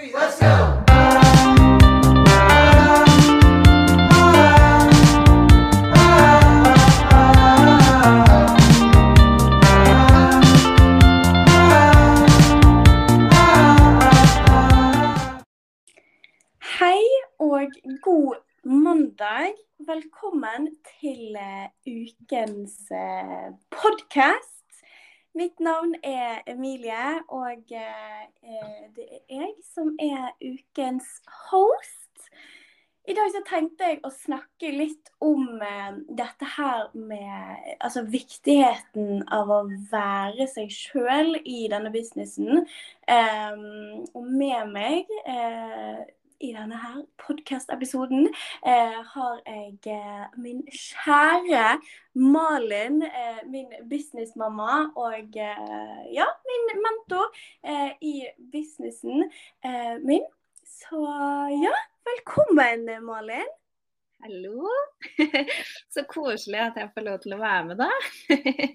[0.00, 0.08] Hei
[17.38, 17.68] og
[18.02, 19.52] god mandag.
[19.78, 24.59] Velkommen til eh, ukens uh, podkast.
[25.34, 31.06] Mitt navn er Emilie, og eh, eh, det er jeg som er ukens
[31.50, 32.26] host.
[33.08, 39.22] I dag så tenkte jeg å snakke litt om eh, dette her med altså viktigheten
[39.30, 39.60] av å
[39.92, 42.66] være seg sjøl i denne businessen.
[43.06, 46.02] Um, og med meg eh,
[46.40, 48.28] i denne her podkast-episoden
[48.66, 51.76] eh, har jeg eh, min kjære
[52.16, 57.28] Malin, eh, min businessmamma og eh, ja, min mentor
[57.64, 58.14] eh, i
[58.52, 59.26] businessen
[59.64, 60.24] eh, min.
[60.64, 61.02] Så
[61.60, 61.76] ja,
[62.08, 63.52] velkommen Malin.
[64.24, 64.68] Hallo.
[65.92, 67.90] Så koselig at jeg får lov til å være med, da.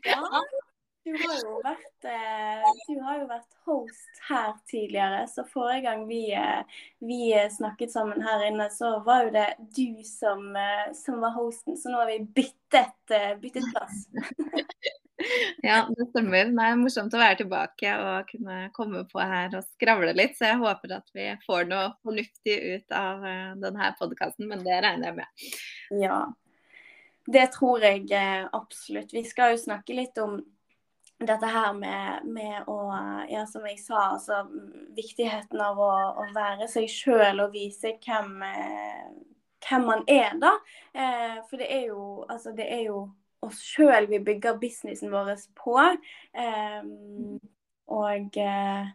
[0.06, 0.22] Ja,
[1.06, 6.08] du har jo vært, eh, du har jo vært host her tidligere, så forrige gang
[6.10, 9.48] vi, eh, vi snakket sammen her inne, så var jo det
[9.78, 11.78] du som, eh, som var hosten.
[11.78, 14.06] Så nå har vi byttet, eh, byttet plass.
[15.64, 16.50] Ja, det stemmer.
[16.52, 20.36] Det er morsomt å være tilbake og kunne komme på her og skravle litt.
[20.38, 24.82] Så jeg håper at vi får noe fornuftig ut av eh, denne podkasten, men det
[24.84, 25.46] regner jeg med.
[26.04, 26.20] Ja,
[27.32, 29.16] det tror jeg eh, absolutt.
[29.16, 30.38] Vi skal jo snakke litt om
[31.28, 32.80] dette her med, med å
[33.30, 34.44] Ja, som jeg sa, altså
[34.96, 39.08] viktigheten av å, å være seg sjøl og vise hvem, eh,
[39.66, 40.54] hvem man er, da.
[40.94, 43.08] Eh, for det er jo Altså, det er jo
[43.46, 45.78] oss sjøl vi bygger businessen vår på.
[46.34, 46.86] Eh,
[47.96, 48.94] og eh,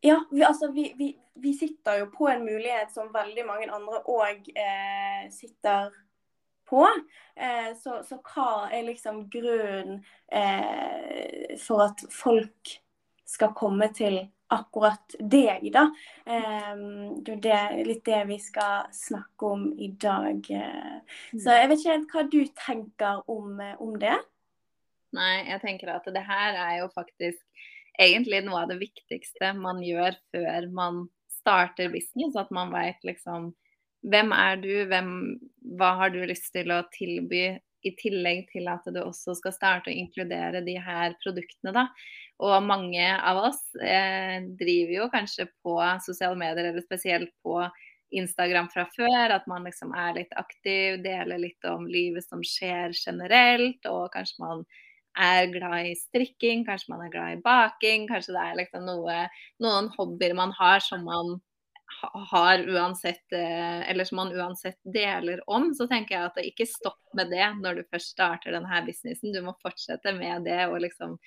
[0.00, 4.00] ja, vi, altså vi, vi, vi sitter jo på en mulighet som veldig mange andre
[4.08, 5.90] òg eh, sitter
[6.70, 6.86] på.
[7.36, 10.00] Eh, så, så hva er liksom grunnen
[10.32, 12.76] eh, for at folk
[13.26, 15.84] skal komme til akkurat deg, da?
[16.26, 16.80] Eh,
[17.22, 20.42] det er litt det vi skal snakke om i dag.
[20.50, 21.20] eh.
[21.30, 24.16] Så jeg vet ikke helt hva du tenker om, om det.
[25.14, 27.42] Nei, jeg tenker at det her er jo faktisk
[28.00, 31.00] egentlig noe av det viktigste man gjør før man
[31.40, 32.36] starter business.
[32.38, 33.52] At man vet liksom
[34.10, 35.10] hvem er du, hvem,
[35.76, 39.92] hva har du lyst til å tilby, i tillegg til at du også skal starte
[39.92, 41.72] å inkludere de her produktene.
[41.76, 41.86] da.
[42.40, 47.60] Og mange av oss eh, driver jo kanskje på sosiale medier, eller spesielt på
[48.16, 49.36] Instagram fra før.
[49.36, 53.84] At man liksom er litt aktiv, deler litt om livet som skjer generelt.
[53.90, 54.64] Og kanskje man
[55.18, 58.08] er glad i strikking, kanskje man er glad i baking.
[58.10, 59.22] Kanskje det er liksom noe,
[59.62, 61.38] noen hobbyer man har som man
[62.30, 65.70] har uansett eh, Eller som man uansett deler om.
[65.74, 69.34] Så tenker jeg at det ikke stopp med det når du først starter denne businessen.
[69.34, 71.18] Du må fortsette med det og liksom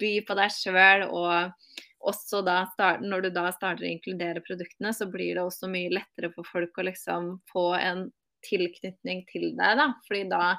[0.00, 1.06] by på deg sjøl.
[1.08, 5.70] Og også da start, når du da starter å inkludere produktene, så blir det også
[5.72, 8.06] mye lettere for folk å liksom få en
[8.44, 9.78] tilknytning til deg.
[9.80, 10.56] da, fordi da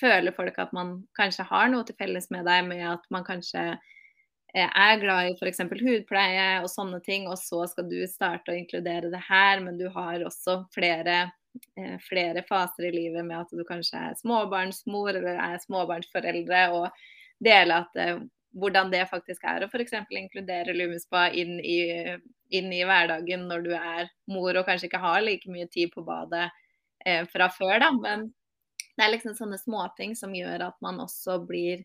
[0.00, 3.64] føler folk at man kanskje har noe til felles med deg, med at man kanskje
[4.54, 5.60] eh, er glad i f.eks.
[5.80, 9.88] hudpleie og sånne ting, og så skal du starte å inkludere det her, men du
[9.94, 11.20] har også flere,
[11.76, 16.90] eh, flere faser i livet med at du kanskje er småbarnsmor eller er småbarnsforeldre, og
[17.44, 18.18] dele at eh,
[18.58, 19.94] hvordan det faktisk er å f.eks.
[20.10, 21.80] inkludere Lumispa inn i,
[22.54, 26.04] inn i hverdagen når du er mor og kanskje ikke har like mye tid på
[26.06, 26.48] badet
[27.04, 27.92] eh, fra før, da.
[27.92, 28.28] Men
[28.96, 31.84] det er liksom sånne småting som gjør at man også blir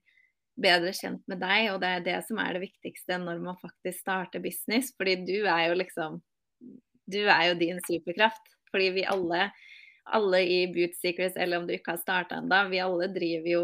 [0.61, 3.99] bedre kjent med deg, og det er det som er det viktigste når man faktisk
[4.03, 4.91] starter business.
[4.97, 6.21] Fordi du er jo liksom
[7.11, 8.53] Du er jo din superkraft.
[8.71, 9.49] Fordi vi alle,
[10.05, 13.63] alle i Boot Secrets, eller om du ikke har starta ennå, vi alle driver jo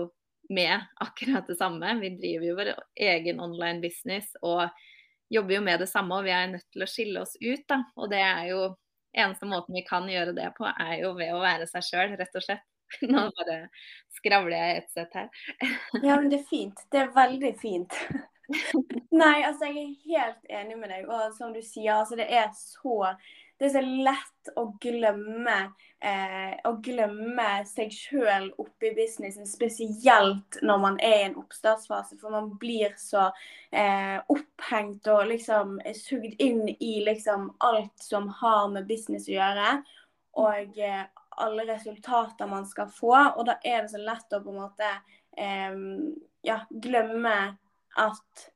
[0.50, 1.94] med akkurat det samme.
[2.02, 4.68] Vi driver jo vår egen online business og
[5.30, 7.84] jobber jo med det samme, og vi er nødt til å skille oss ut, da.
[7.98, 8.62] Og det er jo
[9.18, 12.38] eneste måten vi kan gjøre det på, er jo ved å være seg sjøl, rett
[12.38, 12.66] og slett.
[13.14, 13.60] Nå bare
[14.20, 15.30] skravler jeg et sett her.
[16.06, 16.86] Ja, men det er fint.
[16.92, 18.00] Det er veldig fint.
[19.22, 21.06] Nei, altså jeg er helt enig med deg.
[21.10, 23.14] Og som du sier, altså det er så
[23.60, 25.56] det er så lett å glemme
[26.00, 32.16] eh, å glemme seg sjøl oppi businessen, spesielt når man er i en oppstartsfase.
[32.22, 33.26] For man blir så
[33.76, 39.74] eh, opphengt og liksom sugd inn i liksom alt som har med business å gjøre.
[40.40, 41.04] Og eh,
[41.40, 43.16] alle resultater man skal få.
[43.36, 44.92] Og da er det så lett å på en måte
[45.72, 46.14] um,
[46.46, 47.36] ja, glemme
[48.00, 48.50] at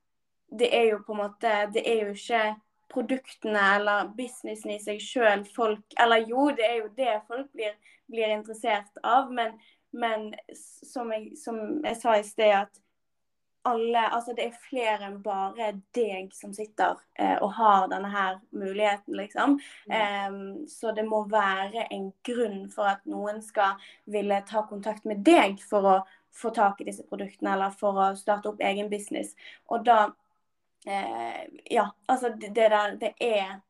[0.53, 2.43] det er jo på en måte Det er jo ikke
[2.93, 7.73] produktene eller businessen i seg sjøl folk Eller jo, det er jo det folk blir,
[8.11, 9.55] blir interessert av, men,
[9.91, 12.82] men som, jeg, som, jeg, sa i sted, at
[13.63, 18.39] alle Altså det er flere enn bare deg som sitter eh, og har denne her
[18.51, 19.57] muligheten, liksom.
[19.87, 19.93] Mm.
[20.33, 23.79] Um, så det må være en grunn for at noen skal
[24.11, 25.97] ville ta kontakt med deg for å
[26.33, 29.35] få tak i disse produktene, eller for å starte opp egen business.
[29.71, 29.99] Og da
[30.87, 33.61] eh, Ja, altså det, det der Det er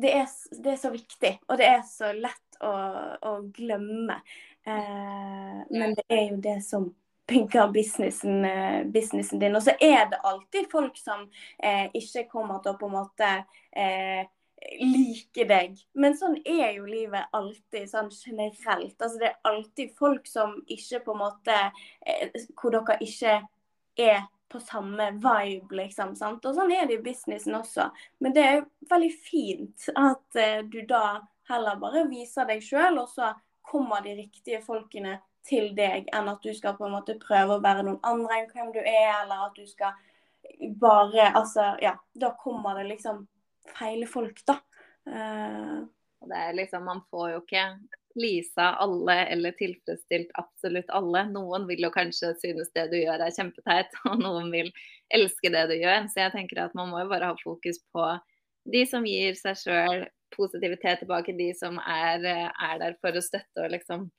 [0.00, 0.26] det er,
[0.62, 2.70] det er, så viktig, og det er så lett å,
[3.26, 4.20] å glemme.
[4.62, 6.86] Eh, men det er jo det som
[7.30, 9.56] bygger businessen, eh, businessen, din.
[9.56, 11.24] Og så er det alltid folk som
[11.62, 13.30] eh, ikke kommer til å på en måte
[13.72, 14.26] eh,
[14.80, 15.78] like deg.
[15.94, 18.96] Men sånn er jo livet alltid, sånn generelt.
[18.98, 21.56] Altså det er alltid folk som ikke på en måte
[22.06, 22.28] eh,
[22.58, 23.40] Hvor dere ikke
[24.00, 26.16] er på samme vibe, liksom.
[26.18, 26.44] sant?
[26.44, 27.90] Og sånn er det i businessen også.
[28.18, 33.10] Men det er veldig fint at eh, du da heller bare viser deg sjøl, og
[33.10, 33.32] så
[33.70, 37.64] kommer de riktige folkene til deg, enn at du skal på en måte prøve å
[37.64, 39.96] være noen andre enn hvem du er, eller at du skal
[40.80, 41.94] bare Altså, ja.
[42.14, 43.24] Da kommer det liksom
[43.76, 44.60] feile folk, da.
[45.08, 45.88] Uh...
[46.20, 47.64] Det er liksom, Man får jo ikke
[48.12, 51.22] pleasa alle eller tilfredsstilt absolutt alle.
[51.30, 54.68] Noen vil jo kanskje synes det du gjør er kjempeteit, og noen vil
[55.14, 56.10] elske det du gjør.
[56.12, 58.08] Så jeg tenker at man må jo bare ha fokus på
[58.70, 60.04] de som gir seg sjøl
[60.34, 64.10] positivitet tilbake, de som er, er der for å støtte og liksom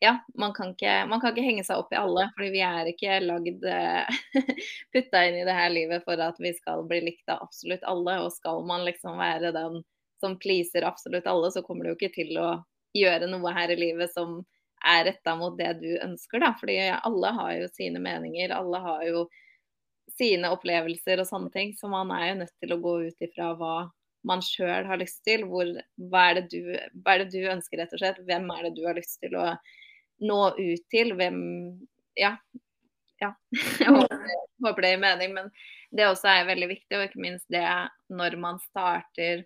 [0.00, 2.28] ja, man kan, ikke, man kan, ikke, henge seg opp i alle.
[2.36, 4.18] fordi vi er ikke lagd eh,
[4.94, 8.18] putta inn i det her livet for at vi skal bli likt av absolutt alle.
[8.24, 9.82] Og skal man liksom være den
[10.20, 12.52] som pleaser absolutt alle, så kommer du jo ikke til å
[12.96, 14.40] gjøre noe her i livet som
[14.86, 16.52] er retta mot det du ønsker, da.
[16.58, 18.54] Fordi alle har jo sine meninger.
[18.54, 19.26] Alle har jo
[20.18, 21.74] sine opplevelser og sånne ting.
[21.76, 23.76] Så man er jo nødt til å gå ut ifra hva
[24.26, 25.44] man sjøl har lyst til.
[25.50, 25.74] Hvor,
[26.10, 26.60] hva, er du,
[27.02, 28.22] hva, er det du, ønsker, rett og slett.
[28.28, 29.50] Hvem er det du har lyst til å
[30.24, 31.14] nå ut til.
[31.18, 31.40] Hvem
[32.18, 32.36] Ja.
[33.20, 33.32] ja.
[33.80, 34.24] Jeg håper,
[34.64, 35.34] håper det gir mening.
[35.36, 35.52] Men
[35.90, 37.64] det også er veldig viktig, og ikke minst det
[38.12, 39.44] når man starter,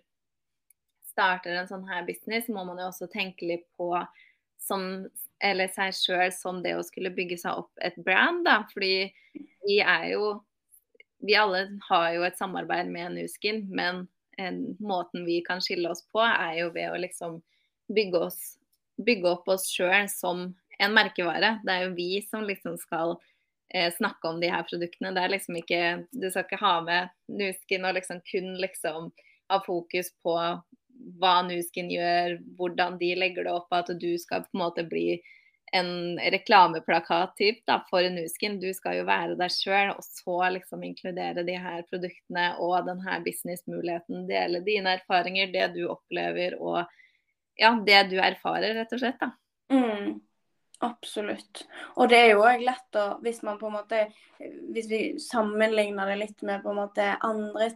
[1.13, 3.93] starter en sånn her business, må man jo også tenke litt på
[4.63, 5.05] som,
[5.43, 8.43] eller seg sjøl som det å skulle bygge seg opp et brand.
[8.47, 9.11] da, fordi
[9.67, 10.39] vi er jo
[11.23, 14.01] Vi alle har jo et samarbeid med Nuskin, men
[14.35, 17.37] en, måten vi kan skille oss på, er jo ved å liksom
[17.95, 18.39] bygge, oss,
[18.99, 20.49] bygge opp oss sjøl som
[20.79, 21.57] en merkevare.
[21.63, 23.15] Det er jo vi som liksom skal
[23.73, 25.13] eh, snakke om de her produktene.
[25.15, 29.11] Det er liksom ikke Du skal ikke ha med Nuskin og liksom kun liksom
[29.51, 30.37] ha fokus på
[31.19, 35.17] hva Nuskin gjør, hvordan de legger det opp, at du skal på en måte bli
[35.73, 38.59] en reklameplakat typ da, for Nuskin.
[38.61, 43.01] Du skal jo være deg sjøl, og så liksom inkludere de her produktene og den
[43.01, 44.27] her businessmuligheten.
[44.29, 46.83] Dele dine erfaringer, det du opplever og
[47.57, 49.19] ja, det du erfarer, rett og slett.
[49.21, 49.33] da.
[49.73, 50.21] Mm.
[50.79, 51.63] Absolutt.
[51.95, 54.01] Og det er jo òg lett å Hvis man på en måte
[54.73, 57.71] Hvis vi sammenligner det litt med på en måte andre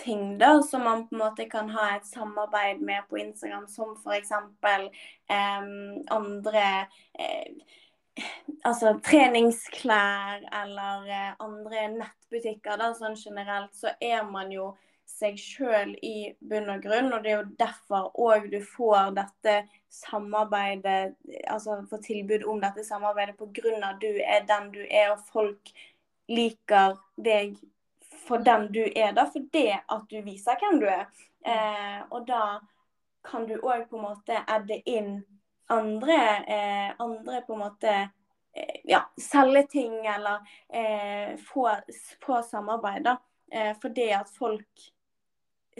[0.00, 3.92] ting da, som man på en måte kan ha et samarbeid med på Instagram, som
[3.98, 4.30] f.eks.
[4.32, 5.66] Eh,
[6.16, 6.64] andre
[7.18, 7.76] eh,
[8.64, 14.70] Altså treningsklær eller eh, andre nettbutikker, da, sånn generelt, så er man jo
[15.10, 17.12] seg sjøl i bunn og grunn.
[17.12, 19.56] Og det er jo derfor òg du får dette
[19.90, 21.16] samarbeidet,
[21.50, 25.72] altså får tilbud om dette samarbeidet av du er den du er, og folk
[26.30, 27.56] liker deg
[28.26, 31.08] for den du er, da, for det at du viser hvem du er.
[31.46, 32.60] Eh, og da
[33.24, 35.20] kan du òg på en måte adde inn
[35.70, 41.68] andre, eh, andre på en måte eh, ja, selge ting eller eh, få,
[42.22, 43.04] få samarbeid.
[43.04, 43.16] da.
[43.52, 44.90] Eh, fordi at folk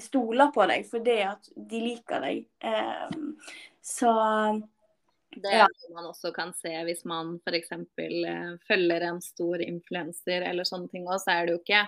[0.04, 2.44] stoler på deg fordi at de liker deg.
[2.64, 3.16] Eh,
[3.84, 4.12] så
[5.36, 7.70] det er noe man også kan se hvis man f.eks.
[7.70, 11.84] Uh, følger en stor influenser eller sånne ting òg, så er det jo ikke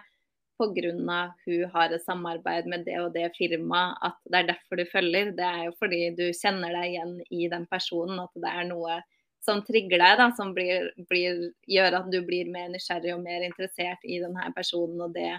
[0.63, 1.33] pga.
[1.47, 5.33] hun har et samarbeid med det og det firmaet at det er derfor du følger.
[5.35, 9.01] Det er jo fordi du kjenner deg igjen i den personen, at det er noe
[9.43, 13.43] som trigger deg, da, som blir, blir, gjør at du blir mer nysgjerrig og mer
[13.43, 15.33] interessert i denne personen og det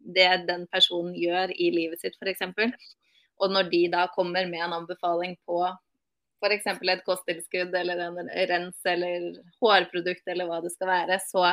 [0.00, 2.42] det den personen gjør i livet sitt, f.eks.
[3.40, 5.62] Og når de da kommer med en anbefaling på
[6.40, 6.66] f.eks.
[6.72, 9.30] et kosttilskudd eller en rens eller
[9.60, 11.52] hårprodukt eller hva det skal være, så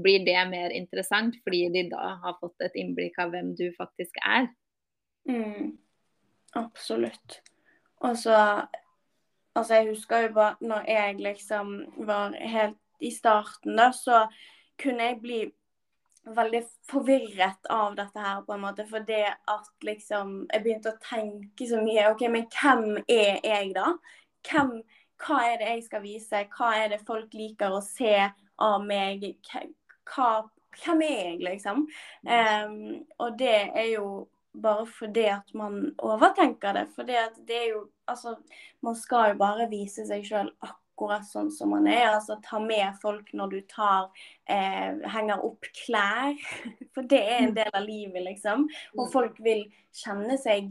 [0.00, 4.20] blir det mer interessant fordi de da har fått et innblikk av hvem du faktisk
[4.22, 4.46] er.
[5.28, 5.76] Mm,
[6.58, 7.40] absolutt.
[8.00, 8.36] Og så
[9.50, 11.72] Altså, jeg husker jo bare når jeg liksom
[12.06, 14.28] var helt i starten, da, så
[14.78, 15.38] kunne jeg bli
[16.36, 18.86] veldig forvirret av dette her, på en måte.
[18.90, 22.08] For det at liksom Jeg begynte å tenke så mye.
[22.12, 23.92] OK, men hvem er jeg, da?
[24.48, 24.74] Hvem,
[25.20, 26.44] hva er det jeg skal vise?
[26.56, 28.16] Hva er det folk liker å se
[28.60, 29.26] av meg?
[30.10, 30.30] Hva,
[30.80, 31.86] hvem er jeg, liksom?
[32.26, 32.76] Um,
[33.20, 34.28] og det er jo
[34.60, 36.86] bare fordi at man overtenker det.
[36.96, 37.18] For det
[37.56, 38.34] er jo Altså,
[38.82, 42.10] man skal jo bare vise seg sjøl akkurat akkurat sånn som man er.
[42.12, 44.10] Altså ta med folk når du tar
[44.44, 46.36] eh, henger opp klær.
[46.94, 47.56] For det er en mm.
[47.56, 48.68] del av livet, liksom.
[48.98, 49.10] Og mm.
[49.12, 49.64] folk vil
[49.96, 50.68] kjenne seg,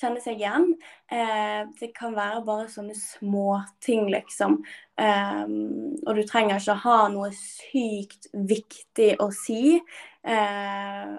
[0.00, 0.72] kjenne seg igjen.
[1.12, 4.60] Eh, det kan være bare sånne småting, liksom.
[5.00, 9.76] Um, og du trenger ikke ha noe sykt viktig å si.
[10.24, 11.14] Eh,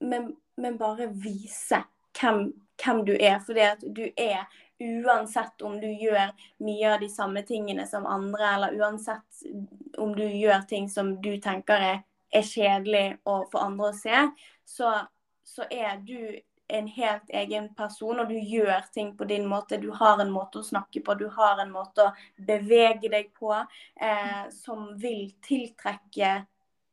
[0.00, 1.82] men, men, bare vise
[2.18, 3.40] hvem, hvem du er.
[3.46, 4.46] Fordi at du er
[4.80, 6.32] uansett om du gjør
[6.64, 9.44] mye av de samme tingene som andre, eller uansett
[9.98, 14.22] om du gjør ting som du tenker er, er kjedelig for andre å se,
[14.64, 14.92] så,
[15.44, 16.38] så, er du
[16.70, 19.80] en helt egen person, og du gjør ting på din måte.
[19.82, 22.12] Du har en måte å snakke på, du har en måte å
[22.46, 26.30] bevege deg på eh, som vil tiltrekke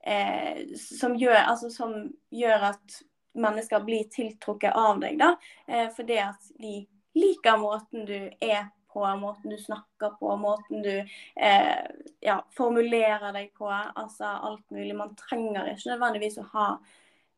[0.02, 1.94] eh, som, gjør, altså, som
[2.34, 3.02] gjør at
[3.38, 5.36] mennesker blir tiltrukket av deg, da.
[5.68, 6.80] Eh, fordi at de
[7.18, 10.94] liker måten du er på, måten du snakker på, måten du
[11.36, 11.84] eh,
[12.20, 13.70] ja, formulerer deg på.
[13.70, 14.96] Altså alt mulig.
[14.98, 16.68] Man trenger ikke nødvendigvis å ha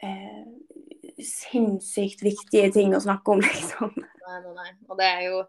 [0.04, 0.46] eh,
[1.26, 3.92] sinnssykt viktige ting å snakke om, liksom.
[4.00, 4.72] Nei, nei, nei.
[4.88, 5.44] Og det er jo,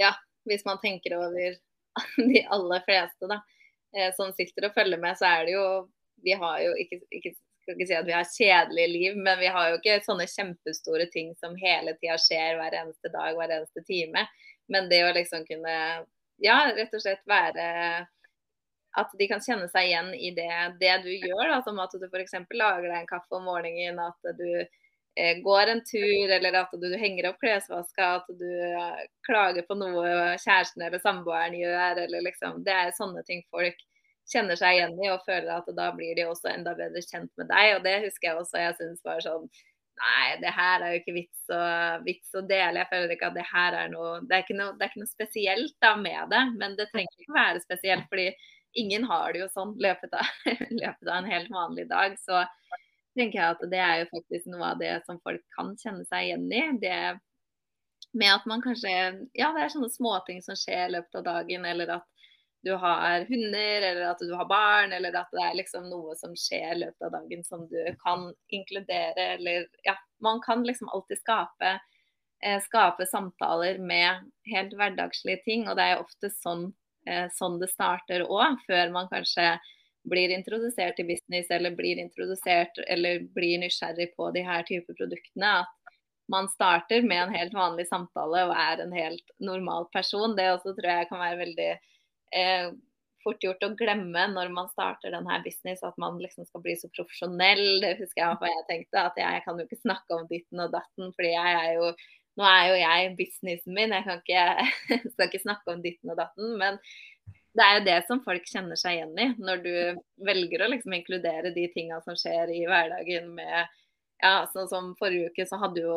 [0.00, 0.12] ja,
[0.48, 1.58] hvis man tenker over
[2.32, 3.42] de aller fleste, da,
[3.94, 5.66] eh, som sitter og følger med, så er det jo
[6.22, 9.50] Vi har jo ikke, ikke skal ikke si at vi har kjedelige liv, men vi
[9.54, 13.84] har jo ikke sånne kjempestore ting som hele tida skjer hver eneste dag, hver eneste
[13.88, 14.26] time.
[14.72, 15.76] Men det å liksom kunne,
[16.42, 17.68] ja, rett og slett være
[19.00, 21.46] At de kan kjenne seg igjen i det, det du gjør.
[21.48, 22.34] Da, som at du f.eks.
[22.52, 24.50] lager deg en kaffe om morgenen, at du
[25.16, 29.78] eh, går en tur, eller at du henger opp klesvaska, at du eh, klager på
[29.80, 33.80] noe kjæresten eller samboeren gjør, eller liksom Det er sånne ting folk
[34.30, 37.50] kjenner seg igjen i og føler at da blir de også enda bedre kjent med
[37.50, 37.76] deg.
[37.76, 39.46] Og det husker jeg også jeg syns var sånn
[40.02, 41.58] Nei, det her er jo ikke vits å,
[42.02, 42.80] vits å dele.
[42.80, 45.10] Jeg føler ikke at det her er noe Det er ikke noe, er ikke noe
[45.10, 48.08] spesielt da med det, men det trenger ikke være spesielt.
[48.08, 48.30] fordi
[48.80, 50.30] ingen har det jo sånn løpet av,
[50.82, 52.16] løpet av en helt vanlig dag.
[52.24, 52.40] Så
[53.18, 56.30] tenker jeg at det er jo faktisk noe av det som folk kan kjenne seg
[56.30, 56.64] igjen i.
[56.82, 56.96] Det
[58.12, 58.90] med at man kanskje
[59.36, 62.08] Ja, det er sånne småting som skjer i løpet av dagen, eller at
[62.62, 66.34] du har hunder, eller at du har barn, eller at det er liksom noe som
[66.38, 71.18] skjer i løpet av dagen som du kan inkludere, eller ja, man kan liksom alltid
[71.18, 71.74] skape,
[72.44, 76.68] eh, skape samtaler med helt hverdagslige ting, og det er jo ofte sånn,
[77.08, 79.56] eh, sånn det starter òg, før man kanskje
[80.10, 85.62] blir introdusert i business eller blir introdusert eller blir nysgjerrig på de her type produktene.
[85.62, 85.98] At
[86.30, 90.34] man starter med en helt vanlig samtale og er en helt normal person.
[90.36, 91.70] Det også tror jeg kan være veldig
[92.36, 92.72] eh,
[93.22, 96.90] fort gjort å glemme når man starter denne business, at man liksom skal bli så
[96.94, 97.80] profesjonell.
[97.84, 100.74] Det husker jeg hva jeg tenkte, at jeg kan jo ikke snakke om ditten og
[100.74, 101.92] datten, fordi jeg er jo
[102.40, 104.44] nå er jo jeg businessen min, jeg kan ikke,
[105.12, 106.54] skal ikke snakke om ditten og datten.
[106.60, 106.78] Men
[107.52, 109.74] det er jo det som folk kjenner seg igjen i, når du
[110.24, 113.78] velger å liksom inkludere de tinga som skjer i hverdagen med
[114.22, 115.96] Ja, sånn som forrige uke så hadde jo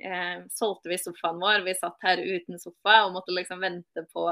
[0.00, 1.60] eh, solgte vi sofaen vår.
[1.66, 4.24] Vi satt her uten sofa og måtte liksom vente på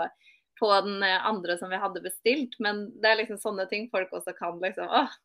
[0.59, 2.57] på den eh, andre som vi hadde bestilt.
[2.59, 5.19] Men det er liksom sånne ting folk også kan liksom åh,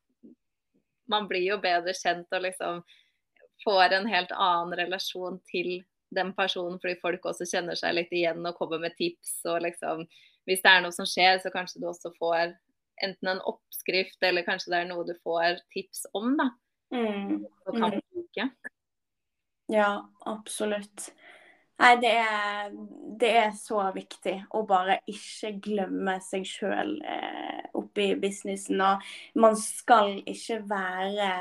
[1.12, 2.84] Man blir jo bedre kjent og liksom
[3.64, 5.84] får en helt annen relasjon til
[6.16, 9.42] den personen, fordi folk også kjenner seg litt igjen og kommer med tips.
[9.50, 10.06] og liksom
[10.48, 12.56] Hvis det er noe som skjer, så kanskje du også får
[13.04, 16.50] enten en oppskrift, eller kanskje det er noe du får tips om, da.
[16.94, 17.08] Mm.
[17.10, 17.46] mm.
[19.72, 21.10] Ja, absolutt.
[21.82, 22.70] Nei, det er,
[23.20, 28.82] det er, så viktig å bare ikke glemme seg sjøl eh, oppi businessen.
[28.86, 31.32] Og man skal ikke være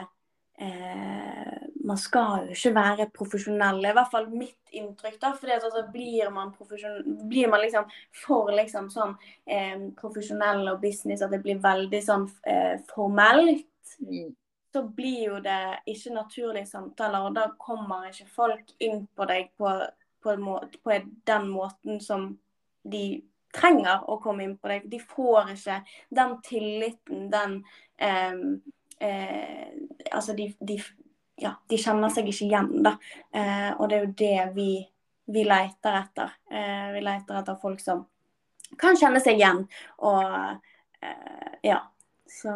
[0.56, 3.84] eh, Man skal jo ikke være profesjonell.
[3.84, 5.20] I hvert fall mitt inntrykk.
[5.20, 6.52] da, for altså, blir man,
[7.28, 7.88] blir man liksom
[8.24, 14.30] for liksom sånn eh, profesjonell og business at det blir veldig sånn eh, formelt, mm.
[14.72, 17.26] så blir jo det ikke naturlige samtaler.
[17.28, 19.76] Og da kommer ikke folk inn på deg på
[20.22, 20.96] på, måte, på,
[21.28, 22.30] den måten som
[22.82, 24.82] de trenger å komme inn på det.
[24.90, 25.80] De får ikke
[26.14, 27.58] den tilliten, den
[27.98, 28.38] eh,
[28.98, 29.68] eh,
[30.12, 30.76] Altså, de, de,
[31.40, 32.96] ja, de, kjenner seg ikke igjen, da.
[33.32, 34.70] Eh, og det er jo det vi,
[35.32, 36.34] vi leter etter.
[36.50, 38.04] Eh, vi leter etter folk som
[38.80, 39.64] kan kjenne seg igjen
[40.00, 40.22] og
[41.04, 41.80] eh, ja,
[42.28, 42.52] Så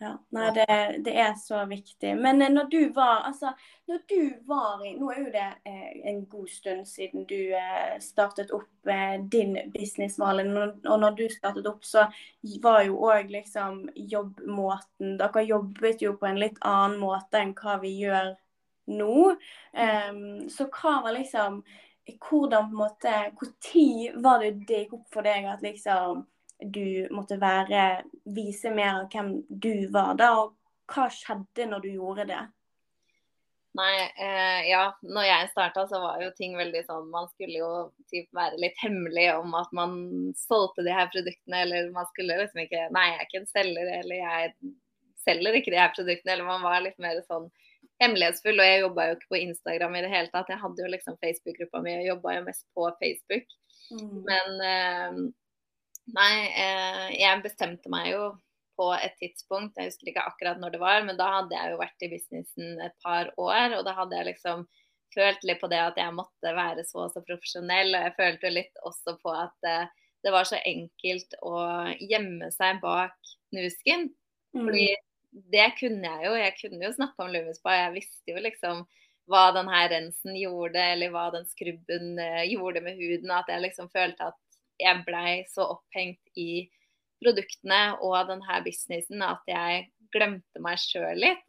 [0.00, 0.14] ja.
[0.28, 0.66] Nei, det,
[1.04, 2.14] det, er så viktig.
[2.16, 3.52] Men eh, når du var Altså,
[3.86, 7.98] når du var i Nå er jo det eh, en god stund siden du eh,
[8.00, 10.56] startet opp eh, din business, Malin.
[10.56, 12.06] Og når du startet opp, så
[12.64, 17.76] var jo òg liksom jobbmåten Dere jobbet jo på en litt annen måte enn hva
[17.84, 18.32] vi gjør
[18.90, 19.36] nå.
[19.76, 21.60] Um, så hva var liksom
[22.10, 26.24] Hvordan på en måte Når var det det gikk opp for deg at liksom
[26.62, 28.02] du måtte være
[28.34, 30.56] Vise mer av hvem du var da, og
[30.90, 32.40] hva skjedde når du gjorde det?
[33.78, 34.82] Nei, eh, ja.
[35.02, 37.70] Når jeg starta, så var jo ting veldig sånn Man skulle jo
[38.10, 39.92] typ, være litt hemmelig om at man
[40.38, 43.92] solgte de her produktene, eller man skulle liksom ikke Nei, jeg er ikke en selger,
[44.00, 44.54] eller jeg
[45.22, 46.34] selger ikke de her produktene.
[46.34, 47.46] Eller man var litt mer sånn
[48.02, 48.58] hemmelighetsfull.
[48.58, 50.50] Og jeg jobba jo ikke på Instagram i det hele tatt.
[50.50, 53.58] Jeg hadde jo liksom Facebook-gruppa mi og jobba jo mest på Facebook.
[53.94, 54.16] Mm.
[54.26, 55.20] Men eh,
[56.16, 58.30] Nei, eh, jeg bestemte meg jo
[58.80, 61.80] på et tidspunkt, jeg husker ikke akkurat når det var, men da hadde jeg jo
[61.82, 64.64] vært i businessen et par år, og da hadde jeg liksom
[65.14, 68.54] følt litt på det at jeg måtte være så og så profesjonell, og jeg følte
[68.54, 69.90] litt også på at eh,
[70.24, 71.60] det var så enkelt å
[72.00, 73.16] gjemme seg bak
[73.56, 74.10] Nusken.
[74.54, 74.64] Mm.
[74.66, 74.88] Fordi
[75.54, 76.32] det kunne jeg jo.
[76.38, 77.76] Jeg kunne jo snakke om Lumispa.
[77.76, 78.82] Jeg visste jo liksom
[79.30, 83.32] hva den her rensen gjorde, eller hva den skrubben uh, gjorde med huden.
[83.32, 84.38] At jeg liksom følte at
[84.80, 86.66] jeg blei så opphengt i
[87.20, 91.44] produktene og denne businessen at jeg glemte meg sjøl litt.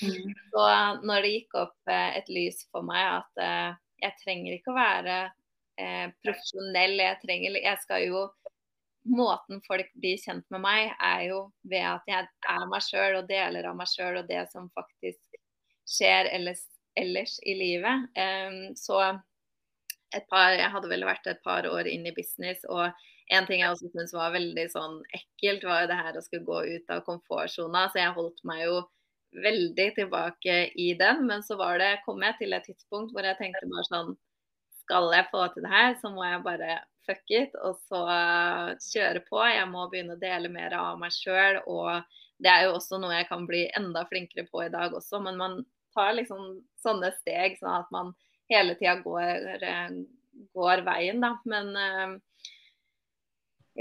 [0.00, 0.34] mm.
[0.52, 0.66] Så
[1.04, 4.78] når det gikk opp eh, et lys for meg at uh, jeg trenger ikke å
[4.78, 8.26] være uh, profesjonell, jeg, trenger, jeg skal jo
[9.06, 11.36] Måten folk blir kjent med meg, er jo
[11.70, 15.36] ved at jeg er meg sjøl og deler av meg sjøl og det som faktisk
[15.86, 16.64] skjer ellers,
[16.98, 18.08] ellers i livet.
[18.18, 18.98] Um, så
[20.16, 22.64] et par, jeg hadde vel vært et par år inn i business.
[22.68, 22.90] og
[23.34, 26.46] en ting jeg også syntes var veldig sånn ekkelt, var jo det her å skulle
[26.46, 27.88] gå ut av komfortsona.
[27.90, 28.76] Så jeg holdt meg jo
[29.42, 31.24] veldig tilbake i den.
[31.26, 34.14] Men så var det, kom jeg til et tidspunkt hvor jeg tenkte bare sånn
[34.86, 36.74] Skal jeg få til det her, så må jeg bare
[37.06, 38.04] fuck it og så
[38.92, 39.40] kjøre på.
[39.50, 41.58] Jeg må begynne å dele mer av meg sjøl.
[41.66, 41.90] Og
[42.38, 45.18] det er jo også noe jeg kan bli enda flinkere på i dag også.
[45.26, 45.58] Men man
[45.96, 48.14] tar liksom sånne steg sånn at man
[48.52, 49.98] hele tida går, eh,
[50.54, 51.36] går, veien, da.
[51.48, 52.16] Men eh,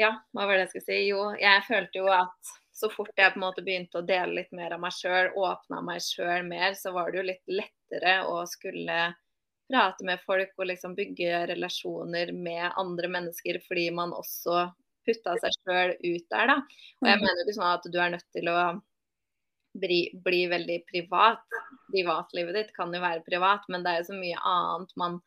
[0.06, 1.02] ja, hva var det jeg skulle si?
[1.10, 4.56] Jo, jeg følte jo at så fort jeg på en måte begynte å dele litt
[4.56, 8.42] mer av meg sjøl, åpna meg sjøl mer, så var det jo litt lettere å
[8.52, 9.14] skulle
[9.72, 14.68] prate med folk og liksom bygge relasjoner med andre mennesker fordi man også
[15.06, 16.58] putta seg sjøl ut der, da.
[17.02, 17.24] Og jeg mm.
[17.24, 18.60] mener ikke sånn at du er nødt til å
[19.80, 21.58] bli, bli, veldig privat.
[21.92, 25.20] Privatlivet ditt kan jo være privat, men det er jo så mye annet man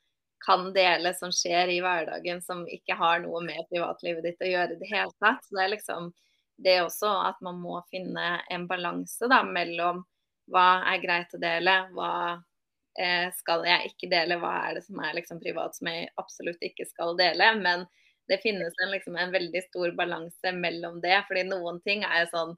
[0.45, 4.77] kan dele som skjer i hverdagen som ikke har noe med privatlivet ditt å gjøre
[4.77, 5.45] i det hele tatt.
[5.45, 6.13] Så det er liksom
[6.59, 10.03] det også at man må finne en balanse da, mellom
[10.51, 12.13] hva er greit å dele, hva
[12.99, 16.65] eh, skal jeg ikke dele, hva er det som er liksom privat som jeg absolutt
[16.65, 17.53] ikke skal dele.
[17.61, 17.87] Men
[18.29, 21.17] det finnes en, liksom, en veldig stor balanse mellom det.
[21.29, 22.57] fordi noen ting er sånn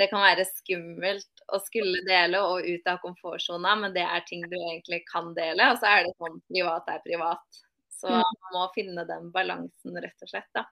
[0.00, 4.42] det kan være skummelt å skulle dele og ut av komfortsona, men det er ting
[4.48, 5.70] du egentlig kan dele.
[5.72, 7.62] Og så er det sånn privat er privat.
[7.94, 10.50] Så man må finne den balansen, rett og slett.
[10.56, 10.66] da.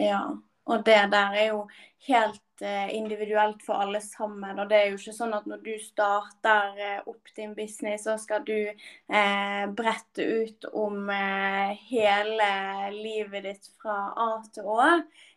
[0.00, 0.24] Ja,
[0.64, 1.60] og det der er jo
[2.08, 4.58] helt eh, individuelt for alle sammen.
[4.58, 8.16] Og det er jo ikke sånn at når du starter eh, opp din business, så
[8.20, 12.50] skal du eh, brette ut om eh, hele
[12.96, 14.88] livet ditt fra A til Å.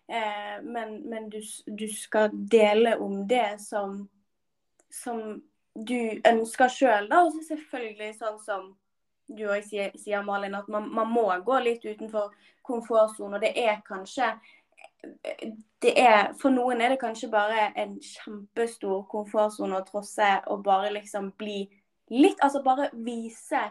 [0.08, 4.10] Eh, men, men du, du, skal dele om det som,
[4.93, 5.41] som
[5.74, 7.24] du ønsker sjøl, da.
[7.26, 8.70] Og så selvfølgelig sånn som
[9.28, 12.32] du òg sier, Malin, at man, man, må gå litt utenfor
[12.67, 13.36] komfortsonen.
[13.36, 14.32] Og det er kanskje
[15.84, 20.89] det er, For noen er det kanskje bare en kjempestor komfortsone å trosse og bare
[20.96, 21.60] liksom bli
[22.10, 23.62] litt Altså bare vise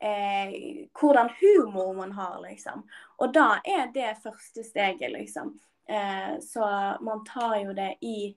[0.00, 0.54] eh,
[0.96, 2.86] hvordan humor man har, liksom.
[3.18, 5.52] Og da er det første steget, liksom.
[5.90, 6.64] Eh, så
[7.00, 8.36] man tar jo det i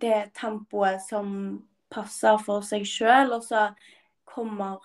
[0.00, 1.28] det tempoet som
[1.92, 3.68] passer for seg sjøl, og så
[4.28, 4.80] kommer,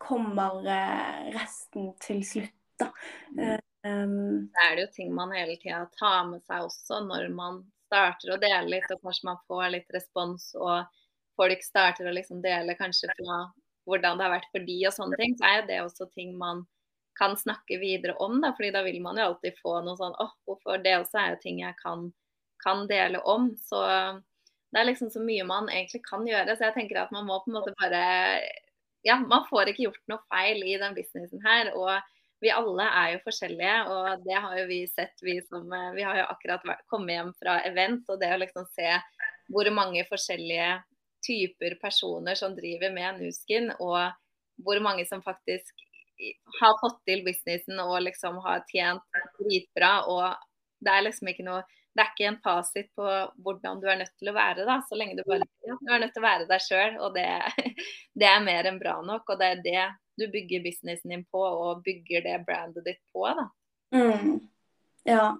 [0.00, 2.88] kommer eh, resten til slutt, da.
[3.36, 3.56] Mm.
[3.86, 8.32] Um, er det jo ting man hele tida tar med seg også når man starter
[8.34, 10.88] å dele litt, og kanskje man får litt respons, og
[11.38, 13.42] folk starter å liksom dele kanskje fra
[13.86, 16.64] hvordan det har vært for de og sånne ting, så er det også ting man
[17.18, 18.40] kan snakke videre om.
[18.40, 21.34] Da, fordi da vil man jo alltid få noe sånn åh, hvorfor det også er
[21.34, 22.10] jo ting jeg kan,
[22.64, 23.50] kan, dele om.
[23.68, 23.82] Så
[24.72, 26.56] det er liksom så mye man egentlig kan gjøre.
[26.56, 28.04] Så jeg tenker at man må på en måte bare
[29.06, 31.70] Ja, man får ikke gjort noe feil i den businessen her.
[31.78, 31.94] Og
[32.42, 36.18] vi alle er jo forskjellige, og det har jo vi sett, vi som Vi har
[36.18, 38.90] jo akkurat kommet hjem fra event, og det å liksom se
[39.48, 40.74] hvor mange forskjellige
[41.26, 44.12] typer personer som driver med Nuskin, og
[44.66, 45.85] hvor mange som faktisk
[46.60, 49.92] har fått til businessen og liksom har tjent dritbra.
[50.10, 51.64] Og det er liksom ikke noe
[51.96, 53.04] det er ikke en fasit på
[53.40, 56.12] hvordan du er nødt til å være, da, så lenge du bare du er nødt
[56.12, 56.98] til å være deg sjøl.
[57.00, 57.24] Og det,
[58.20, 59.24] det, er mer enn bra nok.
[59.32, 59.84] Og det er det
[60.20, 63.24] du bygger businessen din på, og bygger det brandet ditt på.
[63.38, 63.46] da.
[63.96, 64.36] Mm.
[65.08, 65.30] Ja,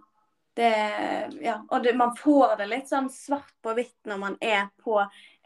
[0.56, 4.70] det, ja, og det, man får det litt sånn svart på hvitt når man er
[4.80, 4.94] på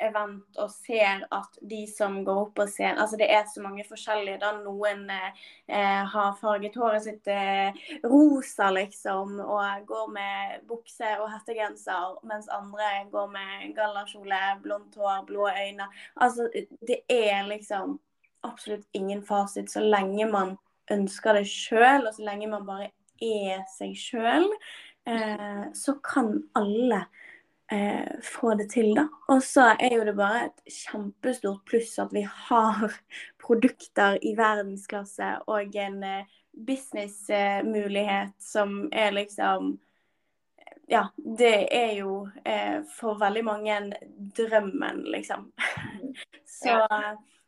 [0.00, 3.82] event og ser at de som går opp og ser Altså det er så mange
[3.88, 4.38] forskjellige.
[4.38, 7.74] da Noen eh, har farget håret sitt eh,
[8.06, 15.24] rosa, liksom, og går med bukse og hettegenser, mens andre går med gallakjole, blondt hår,
[15.26, 15.90] blå øyne.
[16.22, 17.98] Altså det er liksom
[18.46, 20.54] absolutt ingen fasit så lenge man
[20.90, 24.46] ønsker det sjøl, og så lenge man bare er seg sjøl
[25.10, 27.04] eh, så kan alle
[27.72, 29.06] eh, få det til, da.
[29.28, 32.96] Og så er jo det bare et kjempestort pluss at vi har
[33.44, 39.78] produkter i verdensklasse og en eh, businessmulighet som er liksom
[40.90, 43.76] ja, det er jo eh, for veldig mange
[44.36, 45.52] drømmen, liksom.
[46.60, 46.80] så,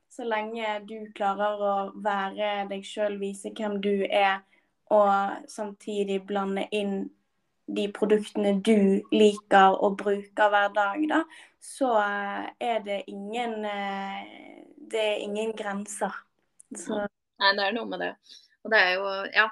[0.09, 1.73] så lenge du klarer å
[2.05, 4.45] være deg sjøl, vise hvem du er,
[4.95, 7.11] og samtidig blande inn
[7.67, 11.23] de produktene du liker og bruker hver dag, da,
[11.63, 16.13] så eh, er det ingen eh, Det er ingen grenser.
[16.77, 17.05] Så.
[17.41, 18.13] Nei, det er noe med det.
[18.65, 19.49] Og det er jo Ja,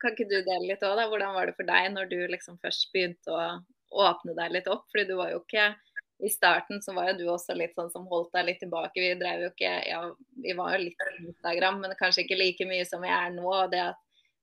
[0.00, 1.08] kan ikke du dele litt òg, da?
[1.10, 4.86] Hvordan var det for deg når du liksom først begynte å åpne deg litt opp?
[4.92, 5.72] Fordi du var jo ikke
[6.20, 9.00] i starten så var jo du også litt sånn som holdt deg litt tilbake.
[9.00, 10.00] Vi drev jo ikke Ja,
[10.44, 13.46] vi var jo litt på Instagram, men kanskje ikke like mye som vi er nå.
[13.48, 14.00] og det at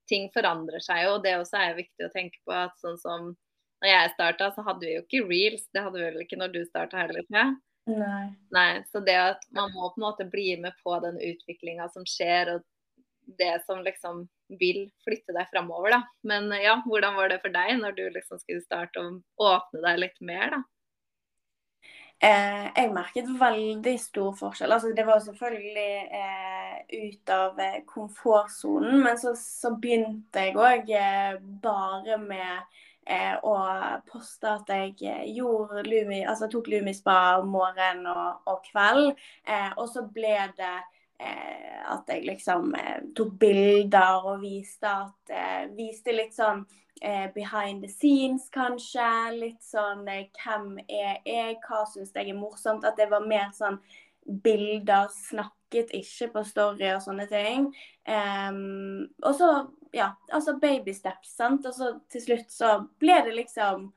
[0.10, 1.18] ting forandrer seg jo.
[1.18, 2.56] og Det også er viktig å tenke på.
[2.56, 3.34] at sånn som
[3.82, 5.68] når jeg starta, så hadde vi jo ikke reels.
[5.74, 7.28] Det hadde vi vel ikke når du starta heller?
[7.34, 7.52] Ja?
[7.88, 8.24] Nei.
[8.56, 8.72] Nei.
[8.92, 12.56] Så det at man må på en måte bli med på den utviklinga som skjer,
[12.56, 14.26] og det som liksom
[14.60, 16.02] vil flytte deg framover, da.
[16.28, 20.02] Men ja, hvordan var det for deg når du liksom skulle starte å åpne deg
[20.06, 20.62] litt mer, da?
[22.18, 24.72] Eh, jeg merket veldig stor forskjell.
[24.74, 30.90] Altså, det var selvfølgelig eh, ut av eh, komfortsonen, men så, så, begynte jeg òg
[30.98, 33.54] eh, bare med eh, å
[34.10, 39.14] poste at jeg eh, gjorde Lumi, altså tok Lumispa morgenen og, og kveld.
[39.78, 40.74] og så ble det
[41.18, 42.76] at jeg liksom
[43.18, 46.62] tok bilder og viste at Viste litt sånn
[47.02, 49.08] eh, behind the scenes, kanskje.
[49.38, 52.86] Litt sånn eh, hvem er jeg, hva syns jeg er morsomt.
[52.88, 53.80] At det var mer sånn
[54.28, 57.70] bilder, snakket ikke på story og sånne ting.
[58.08, 59.52] Um, og så,
[59.96, 61.68] ja, altså baby steps, sant.
[61.68, 63.92] Og så til slutt så ble det liksom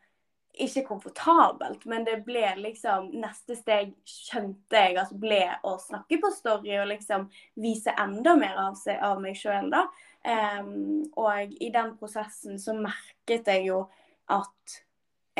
[0.58, 6.30] ikke komfortabelt, men det ble liksom Neste steg skjønte jeg at ble å snakke på
[6.34, 7.28] story og liksom
[7.60, 9.86] vise enda mer av, seg, av meg sjøl, da.
[10.20, 13.84] Um, og i den prosessen så merket jeg jo
[14.30, 14.76] at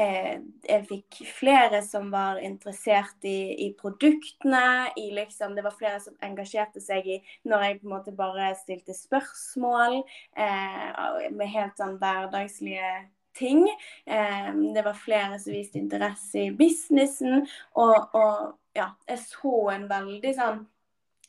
[0.00, 4.90] eh, jeg fikk flere som var interessert i, i produktene.
[4.96, 8.52] I liksom, det var flere som engasjerte seg i når jeg på en måte bare
[8.60, 12.92] stilte spørsmål eh, med helt sånn hverdagslige
[13.36, 13.64] ting.
[14.06, 17.46] Det var flere som viste interesse i businessen.
[17.78, 20.62] Og, og ja, jeg så en veldig sånn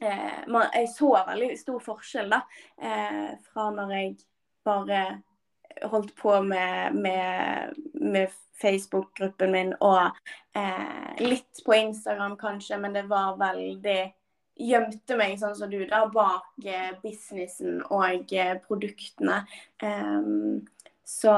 [0.02, 2.44] eh, Jeg så veldig stor forskjell da,
[2.82, 4.16] eh, fra når jeg
[4.66, 5.02] bare
[5.90, 10.12] holdt på med, med, med Facebook-gruppen min og
[10.58, 14.02] eh, litt på Instagram kanskje, men det var veldig
[14.62, 16.66] Gjemte meg sånn som du, da, bak
[17.02, 18.34] businessen og
[18.68, 19.40] produktene.
[19.82, 20.60] Um,
[21.08, 21.32] så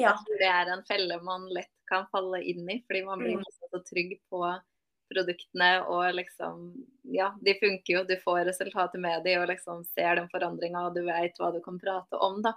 [0.00, 0.16] ja.
[0.40, 3.46] Det er en felle man lett kan falle inn i, fordi man blir mm.
[3.70, 4.44] så trygg på
[5.10, 6.68] produktene og liksom
[7.10, 10.94] Ja, de funker jo, du får resultater med de og liksom ser den forandringa og
[10.94, 12.54] du vet hva du kan prate om, da.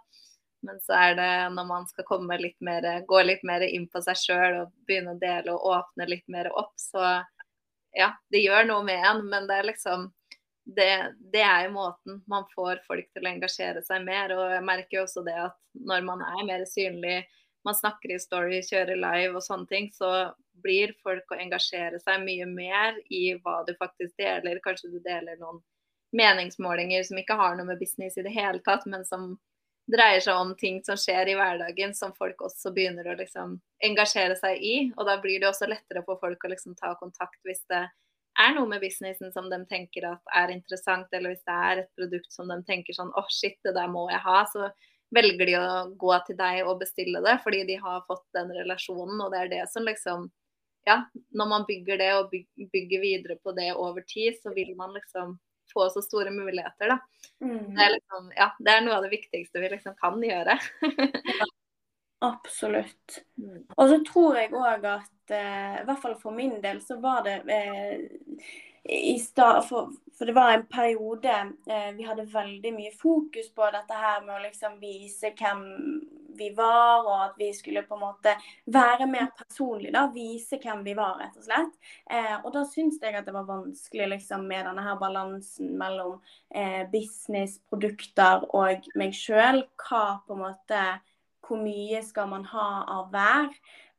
[0.63, 3.99] Men så er det når man skal komme litt mer, gå litt mer inn på
[4.05, 7.23] seg sjøl og begynne å dele og åpne litt mer opp, så
[7.93, 10.07] ja, det gjør noe med en, men det er liksom
[10.63, 14.33] det, det, er jo måten man får folk til å engasjere seg mer.
[14.35, 17.23] Og jeg merker jo også det at når man er mer synlig,
[17.63, 22.23] man snakker i story, kjører live og sånne ting, så blir folk å engasjere seg
[22.23, 24.61] mye mer i hva du faktisk deler.
[24.63, 25.61] Kanskje du deler noen
[26.13, 29.33] meningsmålinger som ikke har noe med business i det hele tatt, men som
[29.91, 34.37] dreier seg om ting som skjer i hverdagen som folk også begynner å liksom engasjere
[34.39, 34.75] seg i.
[34.95, 37.91] Og da blir det også lettere for folk å liksom ta kontakt hvis det er
[38.55, 42.33] noe med businessen som de tenker at er interessant, eller hvis det er et produkt
[42.33, 44.69] som de tenker sånn åh oh, shit, det der må jeg ha, så
[45.13, 45.67] velger de å
[45.99, 49.53] gå til deg og bestille det fordi de har fått den relasjonen, og det er
[49.57, 50.31] det som liksom
[50.83, 50.97] Ja,
[51.31, 52.33] når man bygger det og
[52.73, 55.37] bygger videre på det over tid, så vil man liksom
[55.71, 56.97] få så store muligheter, da.
[57.39, 57.69] Mm.
[57.69, 60.57] Det, er liksom, ja, det er noe av det viktigste vi liksom kan gjøre.
[62.23, 63.23] Absolutt.
[63.37, 63.63] Mm.
[63.77, 67.23] Og så tror jeg òg at, eh, i hvert fall for min del, så var
[67.27, 68.47] det eh,
[68.83, 71.31] i stad for, for, det var en periode
[71.69, 75.63] eh, vi hadde veldig mye fokus på dette her med å liksom vise hvem
[76.37, 78.33] vi var, og at vi skulle på en måte
[78.73, 79.93] være mer personlige.
[79.93, 81.75] da, Vise hvem vi var, rett og slett.
[82.09, 86.17] Eh, og da syns jeg at det var vanskelig liksom med denne her balansen mellom
[86.49, 89.63] eh, business, produkter og meg sjøl.
[89.85, 90.83] Hva på en måte
[91.43, 92.67] Hvor mye skal man ha
[92.99, 93.51] av hver?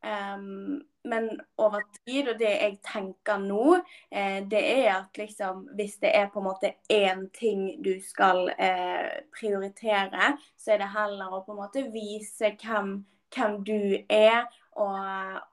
[0.05, 3.77] Um, men over tid, og det jeg tenker nå,
[4.11, 8.49] eh, det er at liksom hvis det er på en måte én ting du skal
[8.57, 12.97] eh, prioritere, så er det heller å på en måte vise hvem,
[13.35, 13.79] hvem du
[14.09, 14.97] er, og,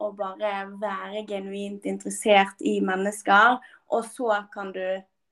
[0.03, 3.61] og, bare være genuint interessert i mennesker.
[3.95, 4.83] Og så kan du,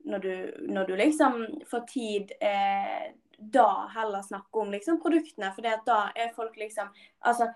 [0.06, 0.34] når du,
[0.68, 6.34] når du liksom får tid eh, da heller snakke om liksom produktene, for da er
[6.36, 7.48] folk liksom Altså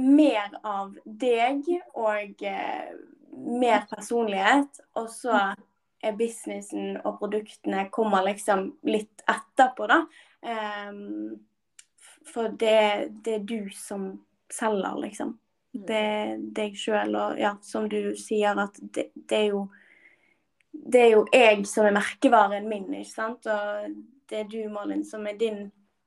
[0.00, 1.66] mer av deg
[1.98, 2.92] og eh,
[3.32, 4.80] mer personlighet.
[4.98, 5.36] Og så
[6.00, 10.00] er businessen og produktene kommer liksom litt etterpå, da.
[10.40, 11.36] Um,
[12.30, 14.12] for det, det, er du som
[14.52, 15.34] selger, liksom.
[15.74, 15.82] Mm.
[15.86, 19.66] Det er deg sjøl, og ja, som du sier, at det, det, er jo
[20.70, 23.46] Det er jo jeg som er merkevaren min, ikke sant.
[23.50, 23.92] Og
[24.30, 25.64] det er du, Malin, som er din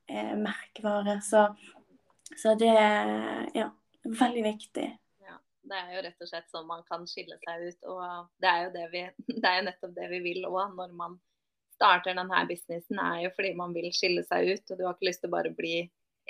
[0.08, 1.20] eh, merkevare.
[1.22, 1.46] Så,
[2.40, 2.74] så det
[3.54, 3.70] Ja.
[4.04, 4.98] Veldig viktig.
[5.24, 7.86] Ja, det er jo rett og slett sånn man kan skille seg ut.
[7.88, 8.02] Og
[8.42, 9.04] det er jo, det vi,
[9.40, 11.16] det er jo nettopp det vi vil òg når man
[11.74, 14.64] starter denne businessen, er jo fordi man vil skille seg ut.
[14.70, 15.78] Og du har ikke lyst til å bare bli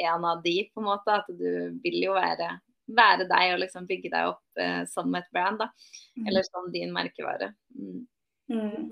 [0.06, 1.18] en av de, på en måte.
[1.18, 2.52] At du vil jo være,
[2.94, 5.70] være deg og liksom bygge deg opp eh, som et brand, da.
[6.14, 6.28] Mm.
[6.30, 7.52] Eller som din merkevare.
[7.74, 8.04] Mm.
[8.54, 8.90] Mm.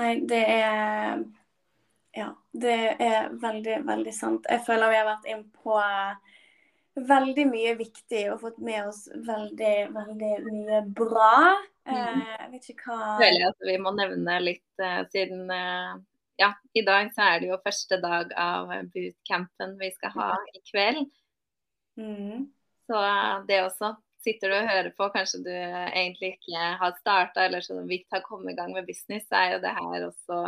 [0.00, 1.24] Nei, det er
[2.14, 4.46] Ja, det er veldig, veldig sant.
[4.46, 5.78] Jeg føler vi har vært inn på
[6.94, 11.30] veldig mye viktig og fått med oss veldig, veldig mye bra.
[11.88, 11.96] Mm.
[11.96, 15.98] Eh, jeg vet ikke hva Føler at vi må nevne litt uh, siden uh,
[16.40, 20.62] Ja, i dag så er det jo første dag av bootcampen vi skal ha i
[20.70, 21.10] kveld.
[22.00, 22.46] Mm.
[22.88, 23.02] Så
[23.48, 23.92] det også
[24.24, 28.24] sitter du og hører på, kanskje du egentlig ikke har starta eller så vidt har
[28.24, 30.40] kommet i gang med business, så er jo det her også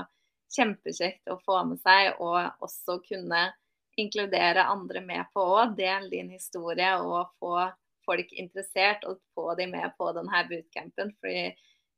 [0.56, 3.48] kjempekjekt å få med seg og også kunne
[4.00, 5.76] inkludere andre med på òg.
[5.78, 7.56] Del din historie og få
[8.06, 11.12] folk interessert og få dem med på denne bootcampen.
[11.20, 11.48] Fordi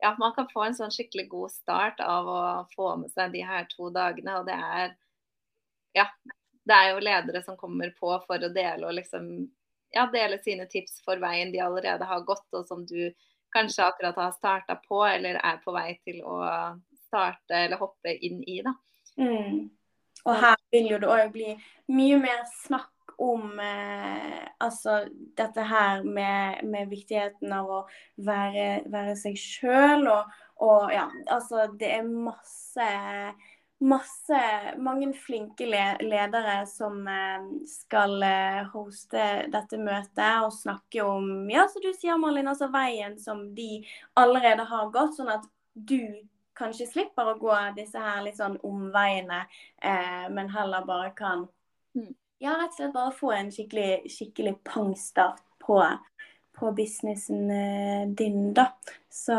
[0.02, 2.40] ja, man kan få en sånn skikkelig god start av å
[2.74, 4.38] få med seg de her to dagene.
[4.40, 4.94] Og det er
[5.96, 6.06] ja,
[6.68, 9.30] det er jo ledere som kommer på for å dele og liksom
[9.94, 13.10] ja, dele sine tips for veien de allerede har gått, og som du
[13.54, 16.42] kanskje akkurat har starta på eller er på vei til å
[17.08, 18.60] starte eller hoppe inn i.
[18.64, 18.74] da.
[19.18, 19.68] Mm.
[20.26, 21.54] Og her vil jo det òg bli
[21.94, 25.00] mye mer snakk om eh, altså
[25.38, 27.80] dette her med, med, viktigheten av å
[28.26, 30.06] være, være seg sjøl.
[30.12, 32.90] Og, og, ja, altså det er masse
[33.78, 34.40] masse,
[34.78, 35.66] mange flinke
[36.02, 42.18] ledere som eh, skal eh, hoste dette møtet og snakke om ja, som du sier,
[42.18, 43.84] Malin, altså veien som de
[44.18, 46.02] allerede har gått, sånn at du
[46.58, 49.44] kanskje slipper å gå disse her litt sånn omveiene,
[49.78, 51.46] eh, men heller bare kan
[51.94, 52.12] mm.
[52.42, 55.78] ja, rett og slett bare få en skikkelig, skikkelig pangstart på,
[56.58, 58.72] på businessen eh, din, da.
[59.06, 59.38] Så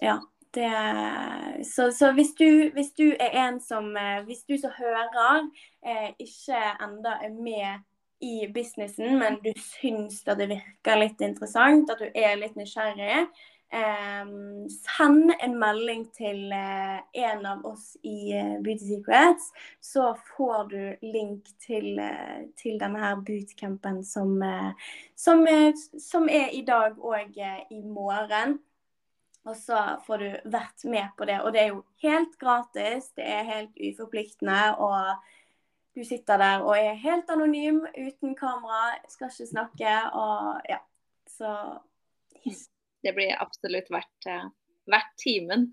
[0.00, 0.16] ja.
[0.54, 5.46] Det, så, så hvis, du, hvis, du, er en som eh, Hvis du som hører
[5.86, 7.80] eh, ikke enda er med
[8.20, 13.24] i businessen, men du syns at det virker litt interessant, at du er litt nysgjerrig,
[13.72, 14.28] eh,
[14.76, 19.48] send en melding til uh, en av oss i Beauty Secrets,
[19.80, 21.96] så får du link til,
[22.60, 24.36] til denne her bootcampen som,
[25.16, 25.42] som,
[25.98, 28.60] som, er i dag og i morgen.
[29.48, 31.40] Og så får du vært med på det.
[31.42, 34.60] Og det er jo helt gratis, det er helt uforpliktende.
[34.78, 40.78] Og du sitter der og er helt anonym, uten kamera, skal ikke snakke og ja.
[41.32, 41.50] Så
[42.46, 42.68] yes
[43.02, 44.50] det blir absolutt verdt, uh,
[44.90, 45.72] verdt timen.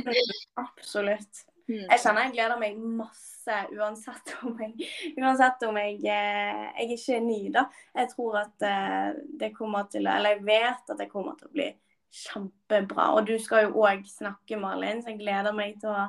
[0.66, 1.44] absolutt.
[1.68, 1.86] Mm.
[1.88, 7.16] Jeg kjenner jeg gleder meg masse uansett om jeg, uansett om jeg, jeg er ikke
[7.16, 7.62] er ny, da.
[7.96, 9.06] Jeg tror at eh,
[9.40, 11.70] det kommer til Eller jeg vet at det kommer til å bli
[12.14, 13.08] kjempebra.
[13.16, 16.04] Og du skal jo òg snakke, Malin, så jeg gleder meg til å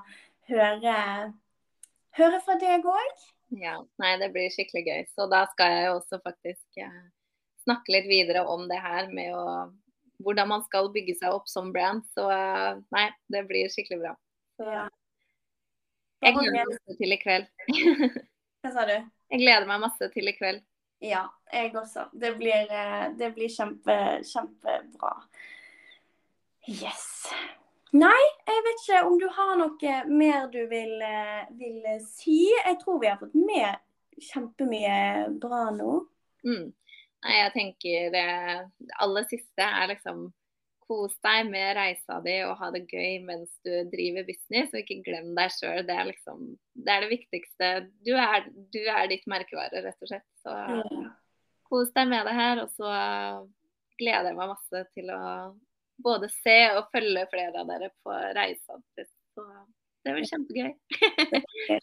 [0.52, 0.98] høre,
[2.20, 3.24] høre fra deg òg.
[3.56, 5.02] Ja, nei, det blir skikkelig gøy.
[5.16, 7.02] Så da skal jeg jo også faktisk eh,
[7.66, 9.48] snakke litt videre om det her med å
[10.24, 12.06] hvordan man skal bygge seg opp som brand.
[12.16, 14.14] Så eh, nei, det blir skikkelig bra.
[14.60, 14.86] Så, Ja.
[16.24, 17.52] jeg gleder meg masse til i kveld.
[18.64, 18.96] Hva sa du?
[19.34, 20.64] Jeg gleder meg masse til i kveld.
[21.04, 22.08] Ja, jeg også.
[22.16, 25.12] Det blir, eh, det blir kjempe, kjempebra.
[26.68, 27.04] Yes.
[27.96, 32.50] Nei, jeg vet ikke om du har noe mer du vil, eh, vil si.
[32.52, 33.78] Jeg tror vi har fått med
[34.32, 36.02] kjempemye bra nå.
[36.46, 36.74] Mm.
[37.26, 38.26] Nei, jeg tenker det
[39.02, 40.28] aller siste er liksom
[40.86, 45.02] kos deg med reisa di og ha det gøy mens du driver business, og ikke
[45.08, 45.82] glem deg sjøl.
[45.88, 46.44] Det liksom
[46.76, 47.70] det er det viktigste.
[48.06, 50.28] Du er, du er ditt merkevare, rett og slett.
[50.44, 51.08] Så ja.
[51.70, 52.92] kos deg med det her, og så
[53.98, 55.24] gleder jeg meg masse til å
[56.04, 58.80] både se og følge flere av dere på reisa.
[58.96, 59.46] Så
[60.06, 60.74] det blir kjempegøy.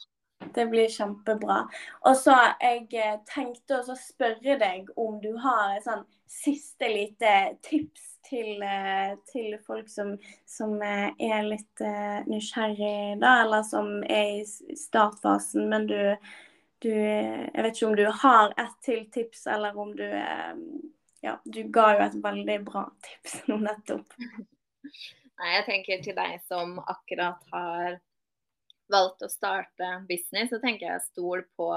[0.54, 1.62] Det blir kjempebra.
[2.08, 7.34] Og så jeg eh, tenkte å spørre deg om du har et sånn siste lite
[7.62, 10.16] tips til, eh, til folk som,
[10.48, 11.84] som eh, er litt
[12.26, 16.00] nysgjerrig, da, eller som er i startfasen, men du,
[16.82, 20.08] du Jeg vet ikke om du har ett til tips, eller om du
[21.22, 24.16] Ja, du ga jo et veldig bra tips nå nettopp.
[25.38, 28.00] Nei, jeg tenker til deg som akkurat har
[28.92, 31.68] valgt å starte business, så tenker jeg stol på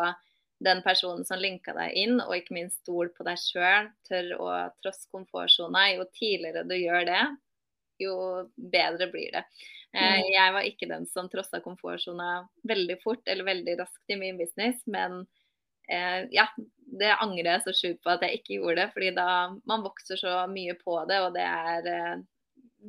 [0.66, 3.90] den personen som linka deg inn, og ikke minst stol på deg sjøl.
[4.08, 4.50] Tør å
[4.84, 5.86] trosse komfortsona.
[5.96, 7.24] Jo tidligere du gjør det,
[8.02, 8.16] jo
[8.76, 9.46] bedre blir det.
[9.96, 10.32] Eh, Mm.
[10.34, 14.82] jeg var ikke den som trossa komfortsona veldig fort eller veldig raskt i min business,
[14.92, 15.22] men
[15.88, 16.48] eh, ja,
[16.86, 18.92] det angrer jeg så sjukt på at jeg ikke gjorde det.
[18.94, 19.28] fordi da
[19.66, 22.16] man vokser så mye på det, og det er, eh,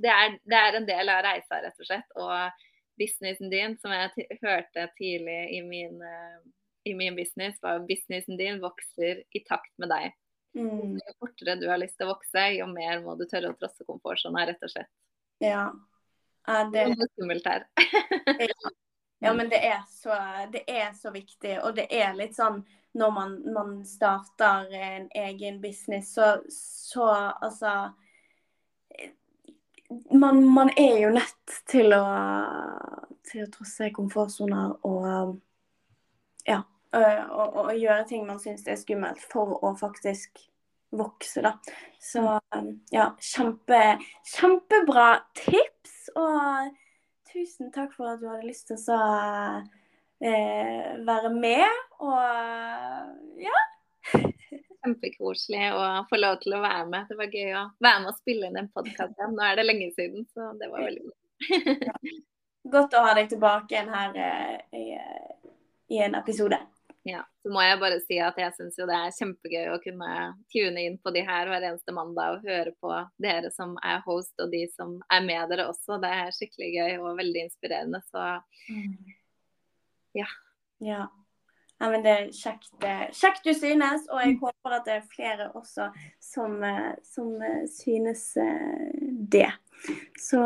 [0.02, 2.16] det er, det er en del av reisa, rett og slett.
[2.20, 2.66] Og
[3.00, 6.38] businessen din, som jeg hørte tidlig i min, eh,
[6.86, 10.14] i min business, var businessen din vokser i takt med deg.
[10.56, 13.58] Mm, Jo fortere du har lyst til å vokse, jo mer må du tørre å
[13.58, 14.92] trosse komfortsona, rett og slett.
[15.44, 15.68] ja.
[16.46, 17.66] ja det, Det er skummelt her.
[19.18, 20.16] Ja, men det er, så,
[20.52, 21.58] det er så viktig.
[21.64, 22.60] Og det er litt sånn
[22.96, 27.08] når man, man starter en egen business, så, så
[27.40, 27.92] altså
[30.10, 32.04] man, man er jo nødt til å,
[33.28, 35.36] til å trosse komfortsoner og
[36.46, 36.62] ja,
[36.96, 40.40] og, og gjøre ting man syns er skummelt for å faktisk
[40.96, 41.52] vokse, da.
[42.00, 42.22] Så
[42.94, 43.98] ja, kjempe,
[44.36, 45.96] kjempebra tips.
[46.16, 46.70] Og
[47.32, 48.98] tusen takk for at du hadde lyst til å så,
[50.20, 51.66] eh, være med.
[52.00, 53.64] Og ja.
[54.86, 57.08] Kjempekoselig å få lov til å være med.
[57.10, 59.34] Det var gøy å være med og spille inn en podkast igjen.
[59.34, 62.16] Nå er det lenge siden, så det var veldig gøy.
[62.76, 64.86] Godt å ha deg tilbake igjen her eh, i,
[65.94, 66.58] i en episode.
[67.06, 70.08] Ja, så må jeg bare si at jeg syns jo det er kjempegøy å kunne
[70.50, 72.90] tune inn på de her hver eneste mandag og høre på
[73.22, 76.00] dere som er host og de som er med dere også.
[76.02, 78.02] Det er skikkelig gøy og veldig inspirerende.
[78.10, 78.24] Så
[80.16, 80.26] Ja.
[80.82, 81.06] Ja.
[81.78, 82.74] ja men det er kjekt,
[83.14, 87.68] kjekt du synes, og jeg håper at det er flere også som, eh, som eh,
[87.70, 88.98] synes eh,
[89.30, 89.52] det.
[90.20, 90.40] Så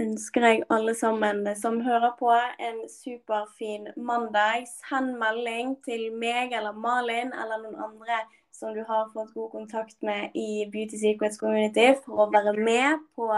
[0.00, 2.30] ønsker jeg alle sammen som hører på,
[2.68, 4.66] en superfin mandag.
[4.86, 8.22] Send melding til meg eller Malin eller noen andre
[8.56, 13.02] som du har fått god kontakt med i Beauty Secrets Community for å være med
[13.18, 13.28] på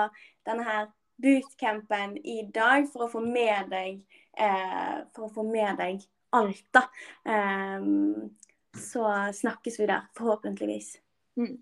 [0.46, 0.86] denne her
[1.18, 3.98] bootcampen i dag for å få med deg
[4.38, 6.04] eh, for å få med deg
[6.36, 6.84] alt, da.
[7.24, 8.30] Um,
[8.76, 10.92] så snakkes vi der, forhåpentligvis.
[11.40, 11.56] Mm.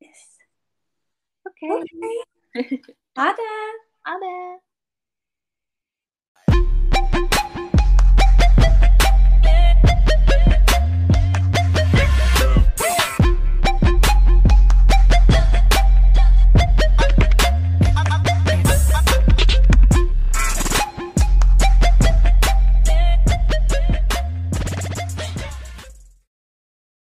[0.00, 0.24] Yes.
[1.44, 1.66] OK.
[1.82, 2.94] OK.
[3.20, 3.48] Ha det.
[4.06, 4.69] Ha det.